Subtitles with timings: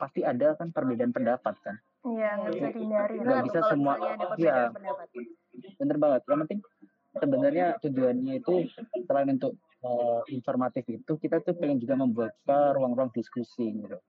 [0.00, 3.14] pasti ada kan perbedaan pendapat kan Iya, nggak bisa dihindari.
[3.20, 3.94] nggak Benar bisa semua
[4.40, 4.72] iya
[5.76, 6.60] bener banget yang penting
[7.20, 8.54] sebenarnya tujuannya itu
[9.04, 9.52] selain untuk
[9.84, 14.00] eh, informatif itu kita tuh pengen juga membuka ruang-ruang diskusi gitu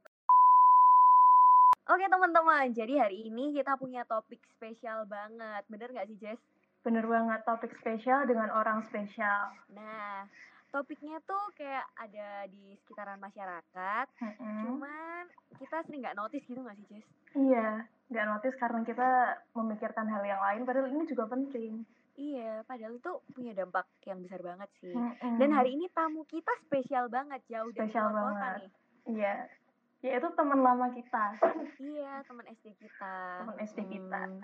[1.92, 5.60] Oke teman-teman, jadi hari ini kita punya topik spesial banget.
[5.68, 6.40] Bener nggak sih Jess?
[6.88, 9.52] Bener banget topik spesial dengan orang spesial.
[9.76, 10.24] Nah,
[10.72, 14.06] topiknya tuh kayak ada di sekitaran masyarakat.
[14.18, 14.58] Mm-mm.
[14.66, 15.24] Cuman
[15.56, 17.08] kita sering nggak notice gitu nggak sih Jess?
[17.34, 17.70] Iya,
[18.08, 19.10] nggak notice karena kita
[19.52, 21.84] memikirkan hal yang lain, padahal ini juga penting.
[22.14, 24.92] Iya, padahal itu punya dampak yang besar banget sih.
[24.92, 25.36] Mm-mm.
[25.38, 28.60] Dan hari ini tamu kita spesial banget, jauh dari Spesial luar kota banget.
[28.60, 28.72] nih.
[29.12, 29.34] Iya,
[30.04, 31.26] yaitu teman lama kita,
[31.78, 33.16] Iya, teman SD kita.
[33.40, 34.22] teman SD kita.
[34.24, 34.42] Hmm.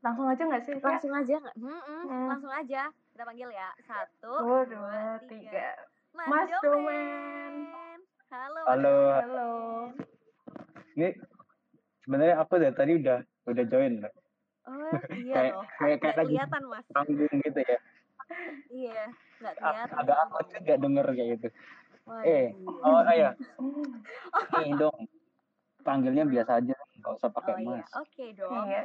[0.00, 0.74] Langsung aja nggak sih?
[0.76, 1.56] Langsung aja nggak?
[1.56, 2.28] Mm-mm, Hmm.
[2.30, 2.82] Langsung aja.
[3.16, 3.72] Kita panggil ya.
[3.80, 5.72] Satu, Dua, dua, tiga.
[6.12, 7.52] Mas Domen.
[8.28, 8.60] Halo.
[8.60, 9.50] Mas halo Halo.
[10.92, 11.16] ini
[12.02, 14.12] sebenarnya aku dari tadi udah udah join loh.
[14.64, 15.64] Oh iya Kayak- loh.
[15.64, 16.84] kayak- kayak Nggak lagi- kelihatan mas.
[16.90, 17.78] tanggung gitu ya
[18.68, 19.02] Iya.
[19.38, 19.96] Nggak kelihatan.
[19.96, 21.48] agak aku juga denger kayak gitu
[22.04, 22.24] Waduh.
[22.26, 22.46] eh
[22.82, 23.94] oh iya Hmm.
[24.58, 24.98] nih dong
[25.80, 27.80] panggilnya biasa aja nggak usah pakai Oh iya.
[27.80, 28.64] mas Oke dong.
[28.66, 28.80] Iya,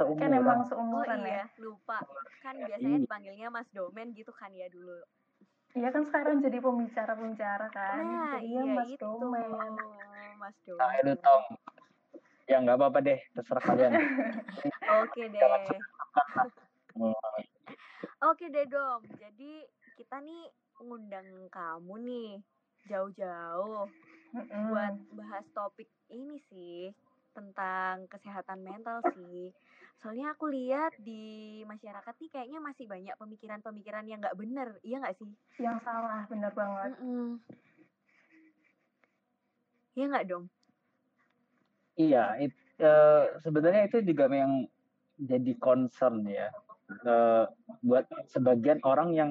[0.00, 1.28] seumuran kan emang Oh seumuran ya.
[1.28, 1.98] iya, lupa.
[2.40, 3.04] Kan biasanya Iya.
[3.04, 4.96] dipanggilnya Mas Domen gitu kan ya dulu.
[5.76, 8.00] Iya kan sekarang jadi pembicara-pembicara kan.
[8.00, 8.98] Nah, iya ya Mas itu.
[8.98, 9.52] Domen.
[10.40, 10.80] Mas Domen.
[10.80, 11.44] nah itu tong
[12.48, 13.92] ya nggak apa-apa deh terserah kalian
[15.04, 15.40] Oke deh.
[16.96, 17.12] Oh,
[18.32, 19.04] Oke deh Dom.
[19.20, 19.62] Jadi
[19.94, 20.48] kita nih
[20.80, 22.28] ngundang kamu nih
[22.88, 23.92] jauh-jauh
[24.32, 24.64] Mm-mm.
[24.72, 26.90] buat bahas topik ini sih
[27.32, 29.52] tentang kesehatan mental sih.
[30.00, 35.16] Soalnya aku lihat di masyarakat nih kayaknya masih banyak pemikiran-pemikiran yang nggak bener, iya nggak
[35.20, 35.30] sih?
[35.60, 36.96] yang salah bener banget.
[36.96, 37.36] Mm-mm.
[39.92, 40.44] Iya nggak dong?
[42.00, 44.64] iya it, eh, sebenarnya itu juga yang
[45.20, 46.48] jadi concern ya
[47.04, 47.44] eh,
[47.84, 49.30] buat sebagian orang yang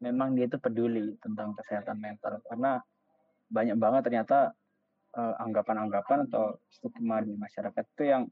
[0.00, 2.80] memang dia itu peduli tentang kesehatan mental karena
[3.52, 4.56] banyak banget ternyata
[5.10, 8.22] eh, anggapan-anggapan atau stigma di masyarakat itu yang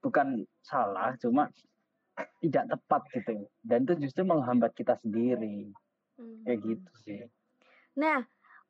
[0.00, 1.50] bukan salah cuma
[2.40, 5.72] tidak tepat gitu dan itu justru menghambat kita sendiri
[6.44, 6.68] kayak Hmm.
[6.72, 7.20] gitu sih
[7.96, 8.20] Nah,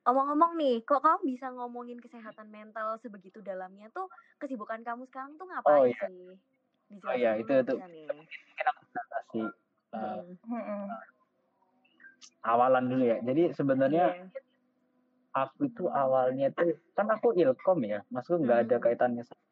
[0.06, 4.06] omong-omong nih, kok kamu bisa ngomongin kesehatan mental sebegitu dalamnya tuh
[4.38, 6.06] kesibukan kamu sekarang tuh ngapain Oh, iya.
[6.06, 6.30] sih?
[6.86, 7.76] Dijelasin Oh, iya, itu- itu.
[9.10, 10.30] kasih eh, Hmm.
[10.46, 10.84] Mm-mm.
[12.46, 14.30] awalan dulu ya jadi sebenarnya Iya.
[15.36, 18.84] Aku itu awalnya tuh kan aku ilkom ya maksudku nggak ada Hmm.
[18.84, 19.44] kaitannya sama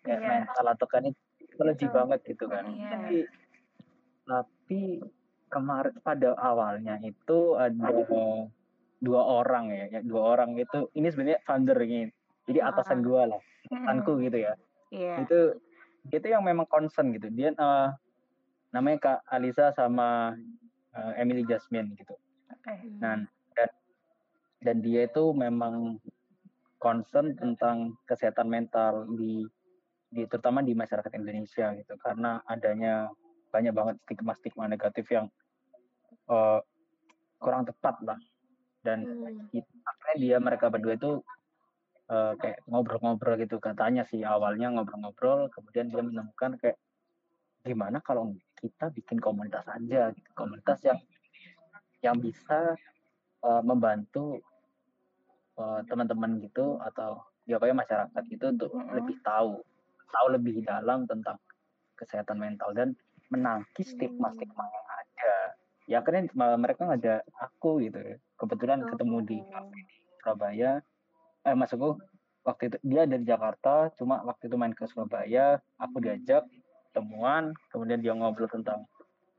[0.00, 0.28] kayak Iya.
[0.28, 1.20] mental atau kan itu
[1.60, 2.90] lebih banget gitu kan Iya.
[2.90, 3.16] tapi
[4.26, 4.80] tapi
[5.46, 7.90] kemarin pada awalnya itu ada
[9.00, 12.10] dua orang ya, ya dua orang itu ini sebenarnya foundernya
[12.44, 13.04] jadi atasan Ah.
[13.04, 13.86] gua lah Mm-mm.
[13.86, 14.54] atasanku gitu ya
[14.90, 15.14] Iya.
[15.22, 15.38] itu
[16.10, 17.88] itu yang memang concern gitu dia eh,
[18.70, 20.34] namanya kak Alisa sama
[20.90, 22.18] eh, Emily Jasmine gitu.
[22.66, 22.98] Hmm.
[22.98, 23.14] Nah,
[24.60, 25.96] dan dia itu memang
[26.80, 29.44] concern tentang kesehatan mental di
[30.10, 31.94] di terutama di masyarakat Indonesia gitu.
[32.00, 33.08] Karena adanya
[33.52, 35.26] banyak banget stigma-stigma negatif yang
[36.28, 36.60] eh,
[37.40, 38.20] kurang tepat lah.
[38.80, 39.60] Dan Hmm.
[39.84, 41.20] akhirnya dia mereka berdua itu
[42.10, 43.56] eh, kayak ngobrol-ngobrol gitu.
[43.60, 46.76] Katanya sih awalnya ngobrol-ngobrol kemudian dia menemukan kayak
[47.60, 50.96] gimana kalau kita bikin komunitas aja gitu komunitas yang
[52.00, 52.72] yang bisa
[53.44, 54.40] eh, membantu
[55.60, 58.96] eh, teman-teman gitu atau ya kayak masyarakat gitu untuk Mm-mm.
[58.96, 59.60] lebih tahu
[60.10, 61.38] tahu lebih dalam tentang
[61.94, 62.96] kesehatan mental dan
[63.30, 65.34] menangkis stigma-stigma yang ada
[65.86, 69.50] ya akhirnya malah mereka ngajak aku gitu ya kebetulan ketemu di Oh.
[69.52, 70.70] kafe di Surabaya
[71.40, 71.96] eh maksudku
[72.42, 76.42] waktu itu dia dari Jakarta cuma waktu itu main ke Surabaya aku diajak
[76.90, 78.82] temuan kemudian dia ngobrol tentang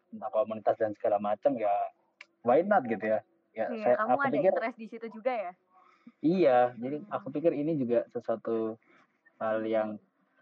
[0.07, 1.71] tentang komunitas dan segala macam ya
[2.43, 3.19] why not gitu ya
[3.51, 5.51] ya Iya, saya kamu aku ada pikir interest di situ juga ya?
[6.21, 8.77] Iya jadi aku pikir ini juga sesuatu
[9.37, 9.97] hal yang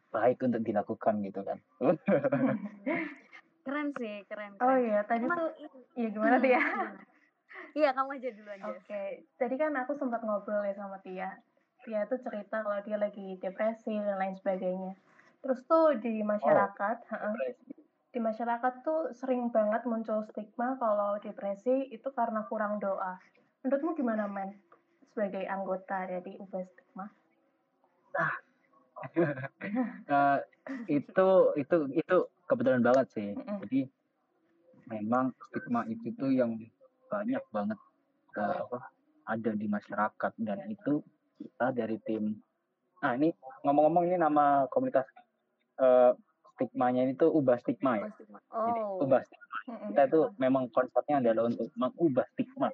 [0.09, 1.57] baik untuk dilakukan gitu kan
[3.59, 4.57] Keren sih, keren.
[4.57, 4.81] Oh keren.
[4.81, 6.63] iya, tadi Emang tuh ini- ya gimana tuh ya?
[7.77, 8.81] Iya, kamu aja duluan, Jess.
[8.81, 9.03] Oke,
[9.37, 11.37] tadi kan aku sempat ngobrol ya sama Tia.
[11.85, 14.97] Tia tuh cerita kalau dia lagi depresi dan lain sebagainya.
[15.45, 17.33] Terus tuh di masyarakat, heeh,
[18.09, 23.21] di masyarakat tuh sering banget muncul stigma kalau depresi itu karena kurang doa.
[23.61, 24.57] Menurutmu gimana, Men?
[25.13, 27.05] Sebagai anggota dari Ubah Stigma?
[30.11, 30.39] Eh,
[30.91, 32.17] itu itu itu
[32.51, 33.31] kebetulan banget sih.
[33.31, 33.63] Mm-mm.
[33.63, 33.87] jadi
[34.91, 36.59] memang stigma itu tuh yang
[37.07, 37.79] banyak banget
[38.35, 38.91] eh, apa
[39.23, 40.31] ada di masyarakat.
[40.43, 40.99] Dan itu
[41.39, 42.35] kita dari tim
[42.99, 43.31] nah ini
[43.63, 45.07] ngomong-ngomong ini nama komunitas
[45.79, 46.11] uh,
[46.59, 48.11] stigmanya ini tuh ubah stigma ya?
[48.51, 48.67] Oh.
[48.67, 49.55] jadi ubah stigma.
[49.87, 52.67] Kita itu memang konsepnya adalah untuk mengubah stigma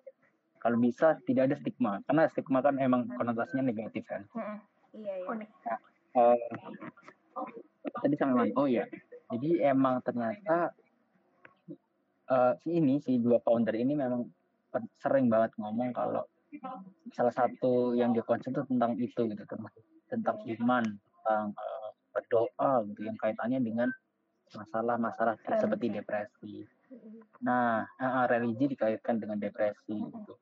[0.65, 2.01] kalau bisa tidak ada stigma.
[2.09, 4.25] Karena stigma kan emang konotasinya negatif kan.
[4.97, 5.29] Iya iya.
[5.29, 5.77] Nah,
[6.17, 6.39] uh,
[8.01, 8.88] tadi sama oh ya
[9.31, 10.71] jadi emang ternyata
[12.29, 14.25] uh, si ini si dua founder ini memang
[15.00, 16.23] sering banget ngomong kalau
[17.12, 19.71] salah satu yang dia concern itu tentang itu gitu tentang
[20.07, 23.89] tentang iman tentang uh, berdoa gitu yang kaitannya dengan
[24.56, 26.63] masalah-masalah seperti depresi.
[27.44, 30.33] Nah, uh, religi dikaitkan dengan depresi gitu.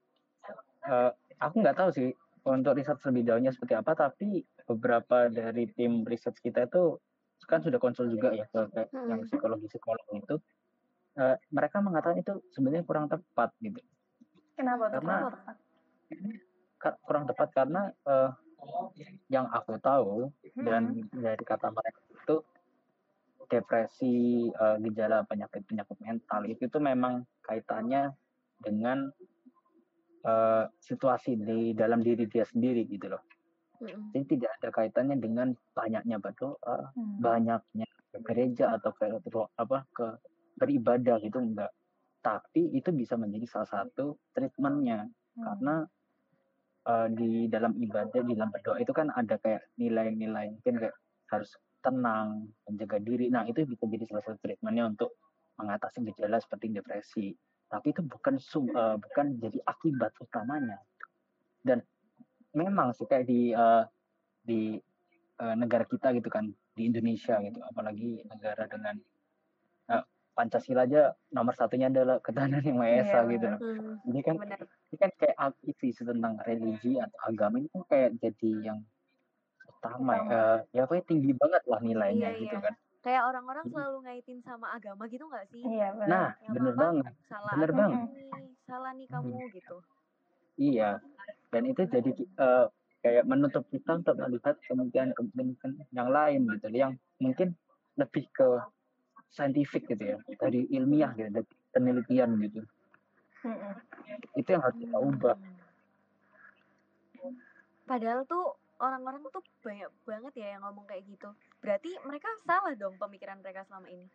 [0.83, 2.09] Uh, aku nggak tahu sih
[2.43, 6.99] untuk riset lebih jauhnya seperti apa, tapi beberapa dari tim riset kita itu
[7.43, 8.81] kan sudah konsul juga ya ke, ke
[9.11, 10.35] yang psikologi psikolog itu.
[11.13, 13.77] Uh, mereka mengatakan itu sebenarnya kurang tepat gitu.
[14.57, 14.89] Kenapa?
[14.89, 15.55] Karena tepat?
[17.07, 18.33] kurang tepat karena uh,
[19.31, 21.19] yang aku tahu dan hmm.
[21.19, 22.35] dari kata mereka itu
[23.51, 28.15] depresi uh, gejala penyakit penyakit mental itu tuh memang kaitannya
[28.63, 29.11] dengan
[30.25, 33.21] uh, situasi di dalam diri dia sendiri gitu loh.
[33.79, 34.11] Hmm.
[34.15, 37.19] Jadi tidak ada kaitannya dengan banyaknya berdoa, hmm.
[37.19, 39.05] banyaknya ke gereja atau ke
[39.59, 40.07] apa ke
[40.59, 41.71] beribadah gitu enggak.
[42.23, 45.43] Tapi itu bisa menjadi salah satu treatmentnya hmm.
[45.43, 45.75] karena
[46.87, 50.95] uh, di dalam ibadah, di dalam berdoa itu kan ada kayak nilai-nilai mungkin kayak
[51.31, 51.51] harus
[51.83, 53.27] tenang, menjaga diri.
[53.27, 55.19] Nah, itu bisa jadi salah satu treatmentnya untuk
[55.59, 57.27] mengatasi gejala seperti depresi.
[57.73, 60.77] Tapi itu bukan sum, uh, bukan jadi akibat utamanya.
[61.65, 61.81] Dan
[62.53, 63.81] memang sih kayak di uh,
[64.45, 64.77] di
[65.41, 69.01] uh, negara kita gitu kan, di Indonesia gitu, apalagi negara dengan
[69.89, 70.05] uh,
[70.37, 73.59] Pancasila aja nomor satunya adalah ketahanan yang Maha Esa iya, gitu loh.
[73.61, 74.35] Hmm, Jadi kan
[74.93, 78.79] ini kan kayak isu tentang religi atau agama ini kan kayak jadi yang
[79.65, 80.29] utama ya.
[80.29, 82.65] Uh, ya pokoknya tinggi banget lah nilainya iya, gitu iya.
[82.69, 82.73] kan.
[83.03, 85.59] Kayak orang-orang selalu ngaitin sama agama gitu nggak sih?
[85.59, 86.07] Iya benar.
[86.07, 87.13] Nah, ya, bener banget.
[87.27, 87.99] Salah bener banget.
[87.99, 89.51] Nih, salah nih kamu hmm.
[89.59, 89.77] gitu.
[90.55, 90.89] Iya.
[91.51, 92.65] Dan itu jadi uh,
[93.03, 97.59] kayak menutup kita untuk melihat kemungkinan-kemungkinan yang lain gitu yang mungkin
[97.99, 98.47] lebih ke
[99.33, 102.63] saintifik gitu ya dari ilmiah gitu dari penelitian gitu
[103.43, 103.73] hmm.
[104.39, 105.37] itu yang harus kita ubah
[107.83, 111.27] padahal tuh orang-orang tuh banyak banget ya yang ngomong kayak gitu
[111.63, 114.11] berarti mereka salah dong pemikiran mereka selama ini?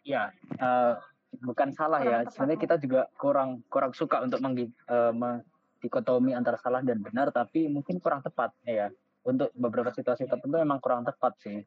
[0.00, 0.96] Ya uh,
[1.44, 5.12] bukan salah kurang ya sebenarnya kita juga kurang kurang suka untuk menggi, uh,
[5.78, 8.88] dikotomi antara salah dan benar tapi mungkin kurang tepat ya.
[9.28, 11.60] Untuk beberapa situasi tertentu memang kurang tepat sih.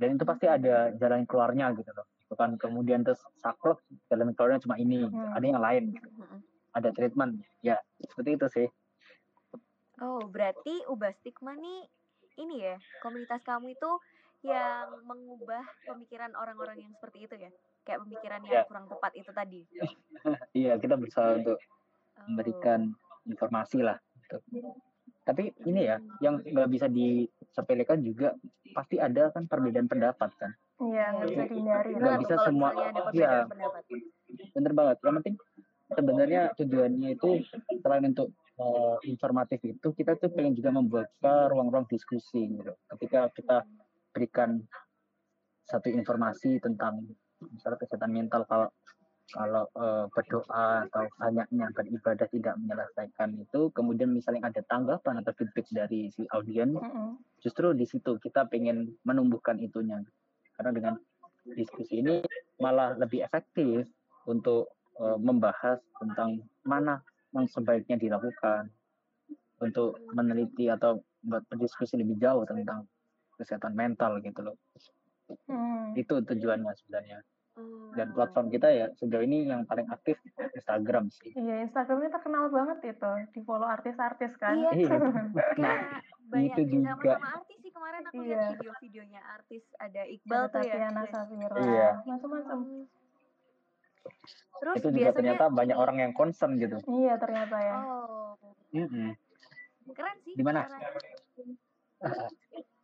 [0.00, 2.08] Dan itu pasti ada jalan keluarnya gitu loh.
[2.32, 3.76] Bukan kemudian terus saklek
[4.08, 5.36] jalan keluarnya cuma ini hmm.
[5.36, 5.84] ada yang lain.
[5.92, 6.08] Gitu.
[6.08, 6.40] hmm.
[6.72, 7.76] ada treatment ya.
[8.08, 8.68] Seperti itu sih.
[10.00, 11.88] Oh berarti ubah stigma nih
[12.36, 13.90] ini ya komunitas kamu itu
[14.44, 17.50] yang mengubah pemikiran orang-orang yang seperti itu ya
[17.82, 18.68] kayak pemikiran yang ya.
[18.68, 19.60] kurang tepat itu tadi
[20.64, 22.26] iya kita berusaha untuk oh.
[22.30, 22.94] memberikan
[23.26, 24.38] informasi lah gitu.
[25.26, 28.30] Tapi ini ya, yang nggak bisa disepelekan juga
[28.70, 30.54] pasti ada kan perbedaan pendapat kan.
[30.78, 31.90] Iya, nggak bisa dihindari.
[31.98, 32.70] Nggak bisa semua,
[33.10, 33.42] iya,
[34.54, 34.96] bener banget.
[35.02, 35.36] Yang penting
[35.90, 37.30] sebenarnya tujuannya itu
[37.82, 38.30] selain untuk
[38.60, 42.72] uh, informatif itu, kita tuh pengen juga membuka ruang-ruang diskusi gitu.
[42.92, 43.64] Ketika kita
[44.16, 44.64] berikan
[45.66, 47.04] satu informasi tentang
[47.52, 48.68] misalnya kesehatan mental kalau
[49.34, 55.66] kalau uh, berdoa atau banyaknya beribadah tidak menyelesaikan itu kemudian misalnya ada tanggapan atau feedback
[55.74, 57.08] dari si audiens mm -hmm.
[57.42, 59.98] justru di situ kita pengen menumbuhkan itunya
[60.54, 60.94] karena dengan
[61.58, 62.22] diskusi ini
[62.62, 63.90] malah lebih efektif
[64.30, 64.70] untuk
[65.02, 67.02] uh, membahas tentang mana
[67.36, 68.72] yang sebaiknya dilakukan
[69.60, 72.88] untuk meneliti atau berdiskusi lebih jauh tentang
[73.36, 74.56] kesehatan mental gitu loh
[75.48, 75.92] hmm.
[75.96, 77.20] itu tujuannya sebenarnya
[77.96, 80.20] dan platform kita ya sejauh ini yang paling aktif
[80.52, 81.32] Instagram sih.
[81.32, 84.60] Iya, Instagram ini terkenal banget itu, di follow artis-artis kan.
[84.60, 84.96] Iya, iya.
[85.56, 88.28] nah, banyak itu juga sama artis sih kemarin aku iya.
[88.28, 90.72] lihat video-videonya artis ada Iqbal ada tuh ya.
[90.76, 91.90] Tatiana Safira, iya.
[92.04, 92.58] macam-macam.
[94.56, 96.80] Terus itu juga ternyata banyak orang yang concern gitu.
[96.88, 97.76] Iya, ternyata ya.
[97.84, 98.34] Oh.
[98.72, 99.08] Mm -hmm.
[99.94, 100.34] Keren sih.
[100.34, 100.60] Di mana?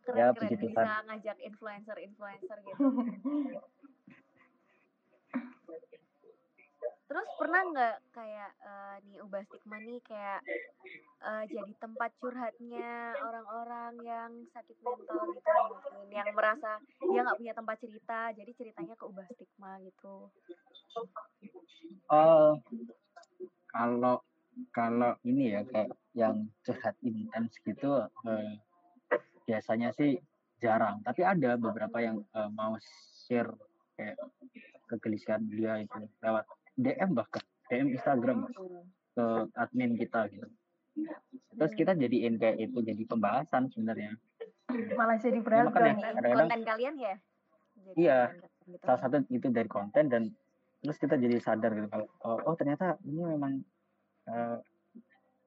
[0.03, 0.59] Keren, ya, keren.
[0.59, 2.79] Bisa ngajak influencer-influencer gitu.
[7.13, 10.41] Terus pernah nggak kayak uh, nih ubah stigma nih kayak
[11.21, 17.53] uh, jadi tempat curhatnya orang-orang yang sakit mental gitu mungkin yang merasa dia nggak punya
[17.53, 20.33] tempat cerita jadi ceritanya ke ubah stigma gitu.
[22.13, 22.59] Oh,
[23.73, 24.21] kalau
[24.69, 28.53] kalau ini ya kayak yang curhat intens gitu eh,
[29.49, 30.21] biasanya sih
[30.61, 31.01] jarang.
[31.01, 32.77] Tapi ada beberapa yang eh, mau
[33.25, 33.49] share
[33.97, 34.17] kayak
[34.89, 36.45] kegelisahan dia itu lewat
[36.77, 38.45] DM bahkan DM Instagram
[39.13, 39.25] ke
[39.57, 40.47] admin kita gitu.
[41.57, 44.13] Terus kita jadiin kayak itu jadi pembahasan sebenarnya.
[44.93, 47.15] Malah jadi Ya, beragam makanya kan kadang-kadang konten kalian ya?
[47.73, 48.83] Jadi Iya, konten gitu.
[48.85, 50.23] salah satu itu dari konten dan
[50.83, 53.63] terus kita jadi sadar gitu kalau oh, oh ternyata ini memang
[54.27, 54.57] eh,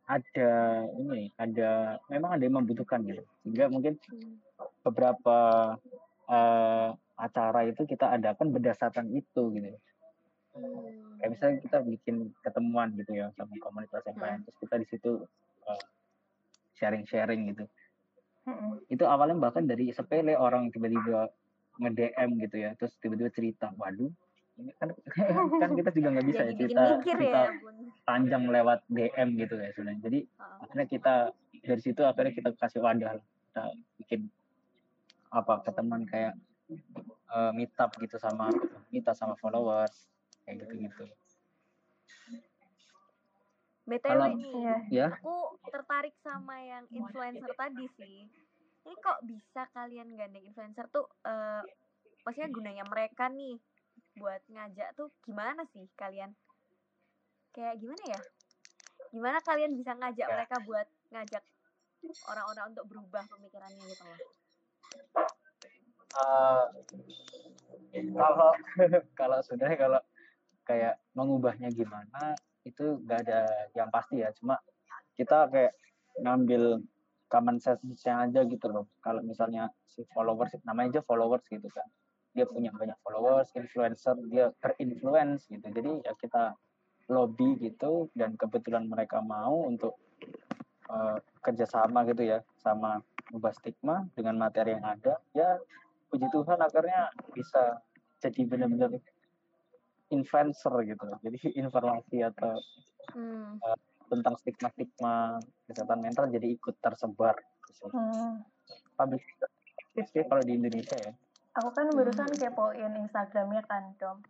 [0.08, 0.50] ada
[0.96, 3.22] ini ada memang ada yang membutuhkan gitu.
[3.44, 4.00] Sehingga mungkin
[4.80, 5.38] beberapa
[6.30, 6.88] eh,
[7.20, 9.76] acara itu kita adakan berdasarkan itu gitu.
[11.20, 15.12] Kayak misalnya kita bikin ketemuan gitu ya sama komunitas yang lain terus kita di situ
[15.68, 15.82] eh,
[16.80, 17.64] sharing-sharing gitu.
[18.88, 21.28] Itu awalnya bahkan dari sepele orang tiba-tiba
[21.76, 24.08] nge-DM gitu ya terus tiba-tiba cerita waduh
[24.56, 24.88] ini kan
[25.62, 27.50] kan kita juga nggak bisa ya cerita mikir cerita ya
[28.02, 30.00] panjang lewat DM gitu ya sebenarnya.
[30.02, 30.62] Jadi Oh.
[30.62, 31.14] akhirnya kita
[31.60, 33.64] dari situ akhirnya kita kasih wadah kita
[33.96, 34.20] bikin
[35.28, 36.32] apa ketemuan kayak
[37.28, 38.48] eh, meet up gitu sama
[38.88, 40.08] kita sama followers
[40.42, 41.04] kayak gitu gitu
[43.84, 44.76] btw Kalau- nih Iya.
[44.90, 45.08] ya?
[45.12, 45.34] aku
[45.64, 48.26] tertarik sama yang influencer tadi sih.
[48.82, 51.62] Ini kok bisa kalian gandeng influencer tuh eh
[52.22, 53.58] maksudnya gunanya mereka nih
[54.16, 56.32] buat ngajak tuh gimana sih kalian?
[57.52, 58.20] Kayak gimana ya?
[59.12, 60.32] Gimana kalian bisa ngajak Ya.
[60.32, 61.44] mereka buat ngajak
[62.28, 64.20] orang-orang untuk berubah pemikirannya gitu loh?
[66.16, 66.64] Eh,
[68.16, 68.50] kalau
[69.20, 70.00] kalau sebenarnya kalau
[70.66, 73.40] kayak mengubahnya gimana itu nggak ada
[73.76, 74.32] yang pasti ya.
[74.32, 74.56] Cuma
[75.16, 75.76] kita kayak
[76.20, 76.80] ngambil
[77.28, 78.88] common sense-nya aja gitu loh.
[79.04, 81.84] Kalau misalnya si followers namanya aja followers gitu kan
[82.36, 86.52] dia punya banyak followers influencer dia terinfluence gitu jadi ya kita
[87.08, 89.96] lobby gitu dan kebetulan mereka mau untuk
[90.92, 93.00] eh, kerjasama gitu ya sama
[93.32, 95.56] ubah stigma dengan materi yang ada ya
[96.12, 97.80] puji Tuhan akhirnya bisa
[98.22, 98.92] jadi benar-benar
[100.12, 102.52] influencer gitu jadi informasi atau
[103.16, 103.58] hmm.
[104.06, 107.34] tentang stigma-stigma kesehatan mental jadi ikut tersebar
[107.66, 107.90] gitu.
[107.90, 108.44] Hmm.
[108.94, 109.22] public
[110.12, 111.12] sih kalau di Indonesia ya
[111.56, 112.36] Aku kan barusan Hmm.
[112.36, 114.20] kepoin Instagramnya kan, Dom.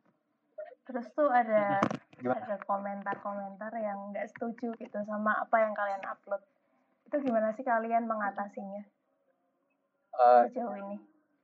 [0.87, 1.83] Terus tuh ada
[2.15, 6.39] gimana ada komentar-komentar yang nggak setuju gitu sama apa yang kalian upload.
[7.11, 8.87] Itu gimana sih kalian mengatasinya
[10.17, 10.97] Eh, sejauh ini?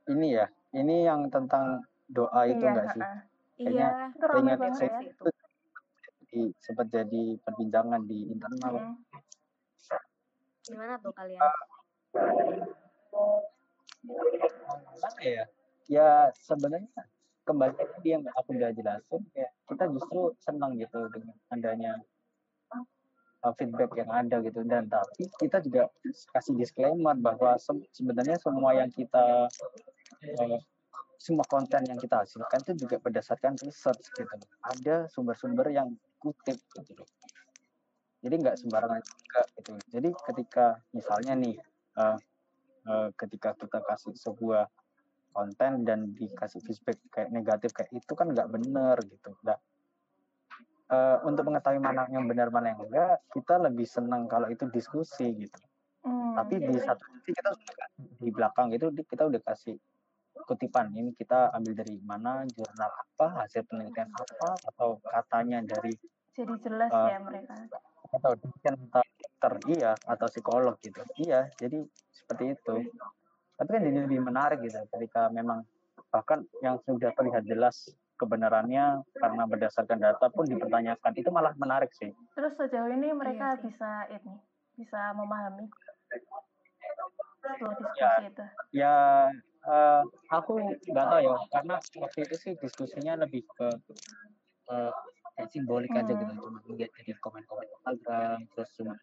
[0.09, 3.19] ini ya ini yang tentang doa itu iya, enggak sih ha-ha.
[3.61, 5.01] iya Itu ramai Kayaknya banget saya ya.
[5.13, 5.25] itu
[6.33, 8.97] di- sempat jadi perbincangan di internal Mm.
[10.65, 11.43] gimana tuh kalian
[15.21, 15.45] ya
[15.89, 16.91] ya sebenarnya
[17.43, 21.93] kembali tadi yang aku udah jelasin ya kita justru senang gitu dengan adanya
[23.43, 24.63] uh, feedback yang ada gitu.
[24.63, 25.91] Dan tapi kita juga
[26.35, 29.51] kasih disclaimer bahwa se- sebenarnya semua yang kita
[30.39, 30.59] uh,
[31.19, 34.35] semua konten yang kita hasilkan itu juga berdasarkan research gitu.
[34.63, 37.03] Ada sumber-sumber yang kutip gitu
[38.23, 39.73] jadi nggak sembarangan juga gitu.
[39.91, 41.55] Jadi ketika misalnya nih
[41.99, 42.17] uh,
[42.87, 44.71] uh, ketika kita kasih sebuah
[45.33, 49.33] konten dan dikasih feedback kayak negatif kayak itu kan nggak bener gitu.
[49.43, 49.59] Nah,
[50.93, 55.49] eh, untuk mengetahui mana yang benar mana yang enggak, kita lebih senang kalau itu diskusi
[55.49, 55.59] gitu.
[56.05, 56.37] Hmm.
[56.37, 59.79] Tapi di satu sisi kita sudah di belakang itu kita udah kasih
[60.45, 65.93] kutipan ini kita ambil dari mana jurnal apa hasil penelitian apa atau katanya dari
[66.33, 67.55] Jadi jelas uh, ya mereka.
[68.13, 72.77] atau dosen atau dokter iya atau psikolog gitu iya jadi seperti itu
[73.63, 75.63] tapi kan jadi lebih menarik gitu ketika memang
[76.11, 82.11] bahkan yang sudah terlihat jelas kebenarannya karena berdasarkan data pun dipertanyakan itu malah menarik sih
[82.33, 83.71] Terus sejauh ini mereka sih.
[83.71, 84.35] bisa ini
[84.75, 85.71] bisa memahami
[87.43, 88.13] diskusi Ya.
[88.25, 88.45] itu.
[88.73, 88.97] ya
[89.63, 93.69] eh, aku nggak tahu ya karena waktu itu sih diskusinya lebih ke
[94.69, 94.93] eh,
[95.33, 96.41] kayak simbolik aja gitu Hmm.
[96.41, 98.95] cuma lihat jadi komen-komen Instagram terus cuma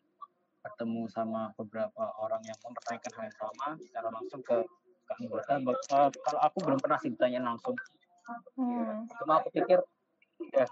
[0.73, 4.57] ketemu sama beberapa orang yang mempertanyakan hal yang sama secara langsung ke
[5.09, 7.75] ke anggota eh, kalau aku belum pernah sih ditanya langsung
[8.53, 9.09] Hmm.
[9.17, 9.81] cuma aku pikir
[10.53, 10.69] ya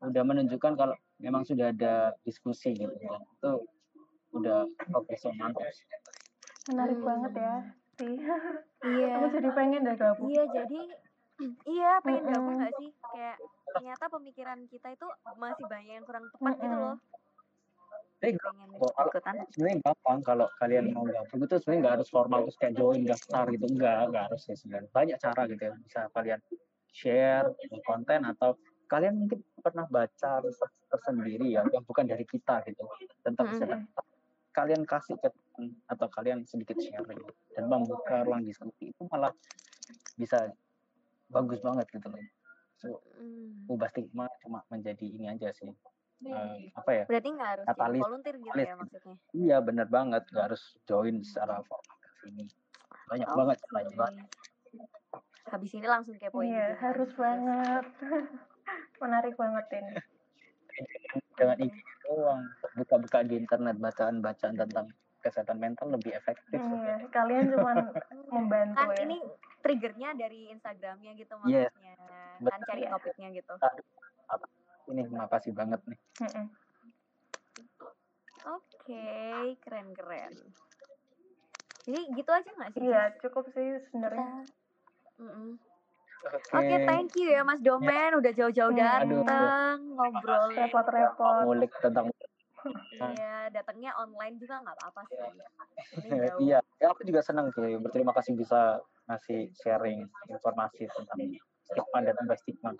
[0.00, 3.52] udah menunjukkan kalau memang sudah ada diskusi gitu dan itu
[4.32, 5.68] udah yang mantap.
[6.64, 7.08] Menarik Hmm.
[7.08, 7.54] banget ya.
[8.00, 8.34] Iya
[9.20, 10.28] Aku jadi pengen deh gabung.
[10.32, 10.80] Iya jadi
[11.68, 12.60] iya pengen gabung Mm-mm.
[12.64, 13.36] nggak sih kayak
[13.68, 16.80] ternyata pemikiran kita itu masih banyak yang kurang tepat gitu Mm-mm.
[16.80, 16.96] loh
[18.16, 22.56] Tapi pengen ikutan sebenarnya gampang kalau kalian mau gabung itu sebenarnya nggak harus formal terus
[22.56, 23.64] kayak join daftar gitu.
[23.68, 24.90] Enggak enggak harus ya sebenarnya.
[24.90, 25.72] Banyak cara gitu ya.
[25.84, 26.40] Bisa kalian
[26.96, 27.48] share
[27.84, 28.50] konten atau
[28.88, 32.86] kalian mungkin pernah baca riset tersendiri ya yang bukan dari kita gitu
[33.20, 33.84] tentang kesehatan.
[33.84, 34.04] mental
[34.56, 35.28] kalian kasih ke
[35.92, 37.20] atau kalian sedikit sharing
[37.52, 39.34] dan membuka ruang diskusi itu malah
[40.16, 40.48] bisa
[41.28, 42.22] bagus banget gitu loh.
[42.80, 43.64] So Hmm.
[43.72, 45.72] ubah stigma cuma menjadi ini aja sih
[46.24, 48.80] uh, apa ya Berarti nggak harus jadi katalis volunteer gitu katalis ya gitu.
[48.80, 49.16] maksudnya?
[49.34, 52.44] iya bener banget nggak harus join secara formal ke sini
[53.06, 54.00] banyak banget banyak Oke.
[54.00, 54.26] banget
[55.46, 56.82] Habis ini langsung kepoin Iya, juga.
[56.82, 57.16] harus Yes.
[57.16, 57.86] banget.
[58.98, 59.94] Menarik banget ini.
[61.38, 61.70] jangan ini
[62.02, 62.42] doang
[62.74, 64.86] buka-buka di internet bacaan-bacaan tentang
[65.22, 67.76] kesehatan mental lebih efektif Iya, kalian cuman
[68.34, 69.06] membantu Kan ya.
[69.06, 69.22] ini
[69.60, 71.70] triggernya dari Instagramnya gitu Yes.
[71.70, 71.94] maksudnya.
[71.94, 72.66] Kan Betul.
[72.66, 72.90] cari Iya.
[72.90, 73.54] topiknya gitu.
[74.90, 75.98] Ini makasih banget nih.
[78.46, 79.06] Oke,
[79.62, 80.32] keren-keren.
[81.86, 82.82] Jadi gitu aja nggak sih?
[82.86, 84.46] Iya, cukup sih sebenarnya.
[86.26, 89.22] Oke Oke, thank you ya Mas Domen udah jauh-jauh Hmm, aduh.
[89.22, 90.50] datang ngobrol.
[90.54, 91.42] Repot-repot.
[91.46, 92.10] ngulik tentang
[92.98, 95.30] Iya, datangnya online juga nggak apa-apa sih.
[96.02, 96.40] Ini jauh.
[96.42, 101.18] iya ya aku juga senang sih berterima kasih bisa ngasih sharing informasi tentang
[101.62, 102.70] stigma dan stigma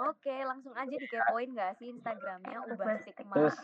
[0.00, 3.34] Oke, langsung aja dikepoin nggak sih Instagramnya ubah stigma.
[3.36, 3.56] terus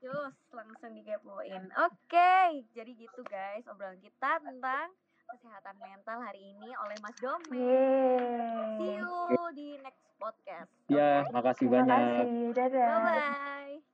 [0.00, 1.62] Terus langsung dikepoin.
[1.86, 4.90] Oke, jadi gitu guys obrolan kita tentang
[5.30, 7.52] kesehatan mental hari ini oleh Mas Domen.
[8.80, 10.70] See you di next podcast.
[10.90, 11.32] ya Oke?
[11.32, 12.48] makasih Terima banyak kasih.
[12.56, 12.88] Dadah.
[12.90, 13.89] Bye bye.